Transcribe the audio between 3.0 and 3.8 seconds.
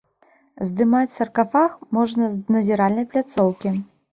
пляцоўкі.